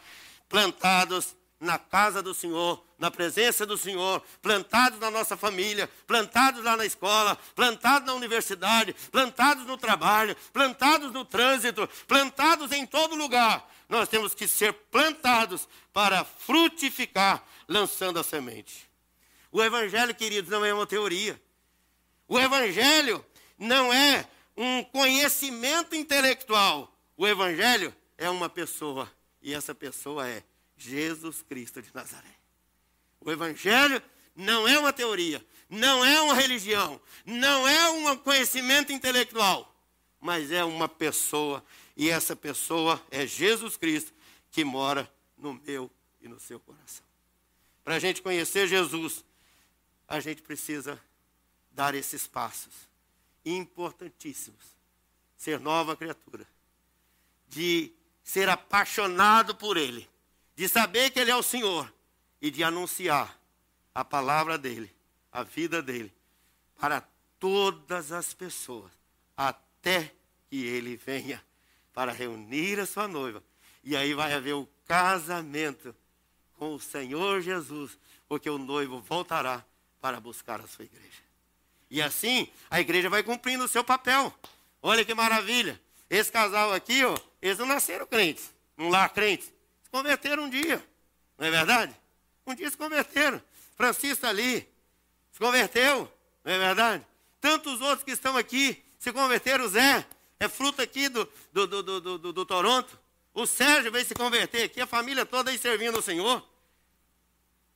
[0.52, 6.76] plantados na casa do Senhor, na presença do Senhor, plantados na nossa família, plantados lá
[6.76, 13.66] na escola, plantados na universidade, plantados no trabalho, plantados no trânsito, plantados em todo lugar.
[13.88, 18.90] Nós temos que ser plantados para frutificar, lançando a semente.
[19.52, 21.42] O Evangelho, queridos, não é uma teoria.
[22.28, 23.26] O Evangelho
[23.58, 26.94] não é um conhecimento intelectual.
[27.16, 29.12] O Evangelho é uma pessoa,
[29.42, 30.44] e essa pessoa é
[30.78, 32.36] Jesus Cristo de Nazaré.
[33.20, 34.02] O Evangelho
[34.36, 39.74] não é uma teoria, não é uma religião, não é um conhecimento intelectual,
[40.20, 41.64] mas é uma pessoa,
[41.96, 44.14] e essa pessoa é Jesus Cristo
[44.52, 45.90] que mora no meu
[46.22, 47.06] e no seu coração.
[47.84, 49.24] Para a gente conhecer Jesus,
[50.08, 51.02] a gente precisa
[51.72, 52.74] dar esses passos
[53.46, 54.64] importantíssimos.
[55.38, 56.48] Ser nova criatura,
[57.50, 57.92] de
[58.24, 60.08] ser apaixonado por Ele,
[60.56, 61.92] de saber que Ele é o Senhor
[62.42, 63.40] e de anunciar
[63.94, 64.94] a palavra dEle,
[65.32, 66.14] a vida dEle,
[66.80, 67.04] para
[67.40, 68.92] todas as pessoas,
[69.36, 70.12] até
[70.50, 71.44] que Ele venha
[71.94, 73.44] para reunir a sua noiva.
[73.84, 75.96] E aí vai haver o casamento
[76.58, 79.66] com o Senhor Jesus, porque o noivo voltará
[80.00, 81.22] para buscar a sua igreja.
[81.90, 84.34] E assim, a igreja vai cumprindo o seu papel.
[84.82, 85.80] Olha que maravilha.
[86.12, 89.50] Esse casal aqui, ó, eles não nasceram crentes, não lá crentes
[89.90, 90.84] converteram um dia,
[91.38, 91.96] não é verdade?
[92.46, 93.42] Um dia se converteram.
[93.76, 94.68] Francisco ali
[95.32, 96.12] se converteu,
[96.44, 97.06] não é verdade?
[97.40, 99.68] Tantos outros que estão aqui se converteram.
[99.68, 100.06] Zé
[100.40, 103.00] é fruto aqui do, do, do, do, do, do Toronto.
[103.34, 106.46] O Sérgio veio se converter aqui, a família toda aí servindo o Senhor.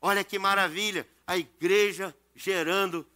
[0.01, 3.07] Olha que maravilha, a igreja gerando,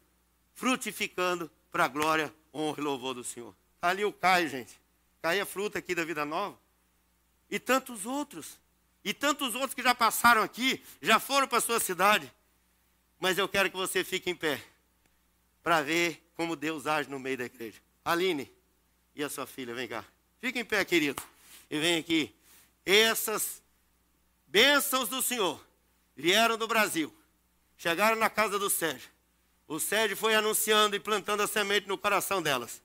[0.56, 3.54] frutificando para a glória, honra e louvor do Senhor.
[3.76, 4.79] Está ali o Caio, gente.
[5.22, 6.58] Caio é fruta aqui da vida nova.
[7.50, 8.58] E tantos outros.
[9.04, 12.32] E tantos outros que já passaram aqui, já foram para a sua cidade.
[13.20, 14.62] Mas eu quero que você fique em pé
[15.64, 17.80] para ver como Deus age no meio da igreja.
[18.04, 18.52] Aline
[19.16, 20.06] e a sua filha, vem cá.
[20.40, 21.22] Fique em pé, querido.
[21.70, 22.34] E vem aqui.
[22.86, 23.62] Essas
[24.48, 25.64] bênçãos do Senhor
[26.16, 27.14] vieram do Brasil.
[27.78, 29.10] Chegaram na casa do Sérgio.
[29.68, 32.82] O Sérgio foi anunciando e plantando a semente no coração delas.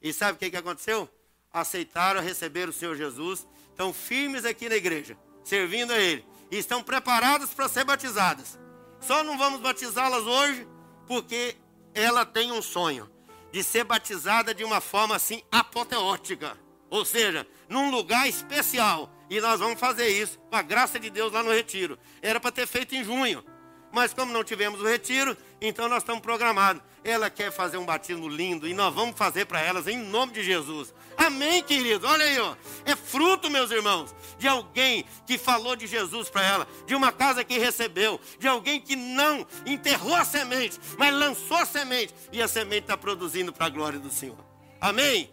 [0.00, 1.10] E sabe o que, que aconteceu?
[1.52, 3.46] Aceitaram receber o Senhor Jesus.
[3.70, 5.16] Estão firmes aqui na igreja
[5.48, 6.24] servindo a Ele.
[6.50, 8.58] E estão preparadas para ser batizadas.
[9.00, 10.66] Só não vamos batizá-las hoje
[11.06, 11.56] porque
[11.94, 13.10] ela tem um sonho
[13.50, 16.56] de ser batizada de uma forma assim apoteótica.
[16.90, 19.10] Ou seja, num lugar especial.
[19.28, 21.98] E nós vamos fazer isso com a graça de Deus lá no retiro.
[22.22, 23.44] Era para ter feito em junho.
[23.92, 26.82] Mas como não tivemos o retiro, então nós estamos programados.
[27.04, 30.42] Ela quer fazer um batismo lindo e nós vamos fazer para elas em nome de
[30.42, 30.94] Jesus.
[31.18, 32.06] Amém, querido.
[32.06, 32.54] Olha aí, ó.
[32.84, 37.42] É fruto, meus irmãos, de alguém que falou de Jesus para ela, de uma casa
[37.42, 42.46] que recebeu, de alguém que não enterrou a semente, mas lançou a semente e a
[42.46, 44.38] semente está produzindo para a glória do Senhor.
[44.80, 45.30] Amém?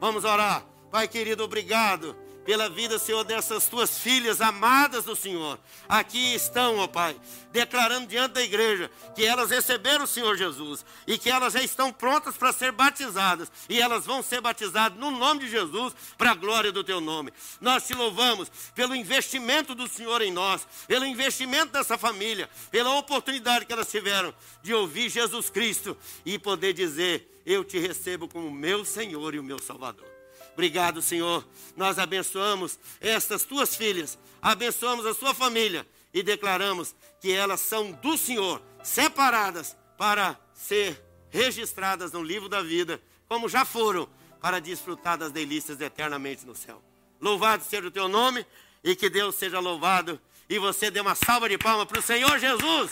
[0.00, 0.64] Vamos orar.
[0.90, 5.58] Pai querido, obrigado pela vida, Senhor, dessas tuas filhas amadas do Senhor.
[5.88, 7.16] Aqui estão, ó Pai,
[7.50, 11.92] declarando diante da igreja que elas receberam o Senhor Jesus e que elas já estão
[11.92, 13.50] prontas para ser batizadas.
[13.68, 17.32] E elas vão ser batizadas no nome de Jesus, para a glória do teu nome.
[17.60, 23.66] Nós te louvamos pelo investimento do Senhor em nós, pelo investimento dessa família, pela oportunidade
[23.66, 24.32] que elas tiveram
[24.62, 29.42] de ouvir Jesus Cristo e poder dizer: Eu te recebo como meu Senhor e o
[29.42, 30.15] meu Salvador.
[30.56, 31.46] Obrigado, Senhor.
[31.76, 38.16] Nós abençoamos estas tuas filhas, abençoamos a sua família e declaramos que elas são do
[38.16, 40.98] Senhor, separadas para ser
[41.28, 42.98] registradas no livro da vida,
[43.28, 44.08] como já foram,
[44.40, 46.82] para desfrutar das delícias eternamente no céu.
[47.20, 48.46] Louvado seja o teu nome
[48.82, 50.18] e que Deus seja louvado.
[50.48, 52.88] E você dê uma salva de palmas para o Senhor Jesus.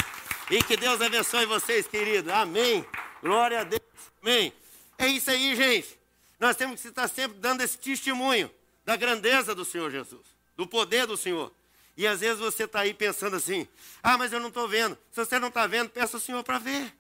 [0.50, 2.30] E que Deus abençoe vocês, queridos.
[2.30, 2.84] Amém.
[3.22, 3.80] Glória a Deus.
[4.20, 4.52] Amém.
[4.98, 6.03] É isso aí, gente.
[6.38, 8.50] Nós temos que estar sempre dando esse testemunho
[8.84, 10.22] da grandeza do Senhor Jesus,
[10.56, 11.52] do poder do Senhor.
[11.96, 13.68] E às vezes você está aí pensando assim:
[14.02, 14.98] ah, mas eu não estou vendo.
[15.10, 16.92] Se você não está vendo, peça ao Senhor para ver.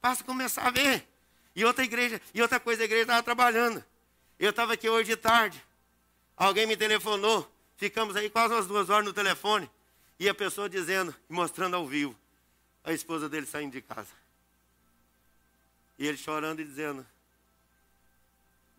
[0.00, 1.06] Faça começar a ver.
[1.54, 3.84] E outra igreja, e outra coisa, a igreja estava trabalhando.
[4.38, 5.62] Eu estava aqui hoje de tarde.
[6.36, 7.48] Alguém me telefonou.
[7.76, 9.70] Ficamos aí quase umas duas horas no telefone.
[10.18, 12.16] E a pessoa dizendo, mostrando ao vivo,
[12.82, 14.10] a esposa dele saindo de casa.
[15.98, 17.06] E ele chorando e dizendo: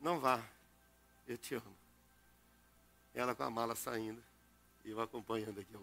[0.03, 0.43] não vá,
[1.25, 1.75] eu te amo.
[3.15, 4.21] Ela com a mala saindo
[4.83, 5.73] e eu acompanhando aqui.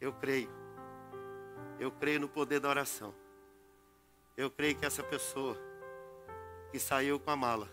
[0.00, 0.48] Eu creio.
[1.78, 3.14] Eu creio no poder da oração.
[4.34, 5.54] Eu creio que essa pessoa
[6.70, 7.68] que saiu com a mala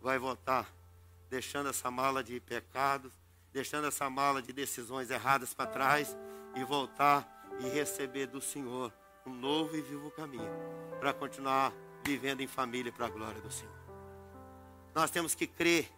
[0.00, 0.72] vai voltar,
[1.28, 3.12] deixando essa mala de pecados,
[3.52, 6.16] deixando essa mala de decisões erradas para trás
[6.54, 7.26] e voltar
[7.58, 8.92] e receber do Senhor
[9.26, 10.50] um novo e vivo caminho
[11.00, 11.72] para continuar
[12.04, 13.72] vivendo em família para a glória do Senhor.
[14.94, 15.90] Nós temos que crer,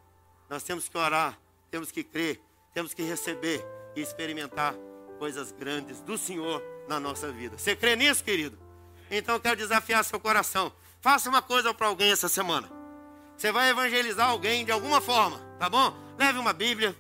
[0.49, 1.39] nós temos que orar,
[1.71, 2.41] temos que crer,
[2.73, 3.65] temos que receber
[3.97, 4.75] e experimentar
[5.19, 7.59] coisas grandes do Senhor na nossa vida.
[7.59, 8.59] Você crê nisso, querido?
[9.11, 10.73] Então eu quero desafiar seu coração.
[11.01, 12.71] Faça uma coisa para alguém essa semana.
[13.37, 15.95] Você vai evangelizar alguém de alguma forma, tá bom?
[16.17, 16.97] Leve uma Bíblia,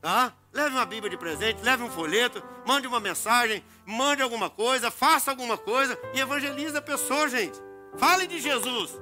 [0.00, 0.32] tá?
[0.54, 5.32] Leve uma Bíblia de presente, leve um folheto, mande uma mensagem, mande alguma coisa, faça
[5.32, 7.60] alguma coisa e evangelize a pessoa, gente.
[7.98, 8.92] Fale de Jesus,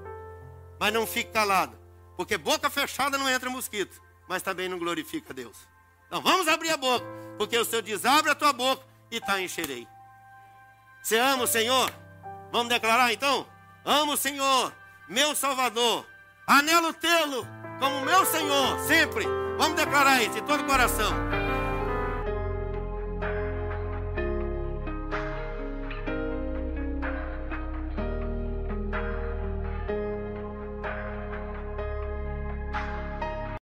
[0.81, 1.79] mas não fique calado,
[2.17, 5.57] porque boca fechada não entra mosquito, mas também não glorifica Deus.
[6.07, 7.05] Então vamos abrir a boca,
[7.37, 9.87] porque o Senhor diz: abre a tua boca e tá encherei.
[11.03, 11.93] Você ama o Senhor?
[12.51, 13.47] Vamos declarar então?
[13.85, 14.73] Amo o Senhor,
[15.07, 16.07] meu Salvador,
[16.47, 17.47] anelo tê-lo
[17.79, 19.27] como meu Senhor, sempre.
[19.59, 21.32] Vamos declarar isso de todo o coração.